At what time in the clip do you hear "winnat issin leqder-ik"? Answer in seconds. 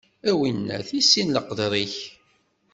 0.39-1.95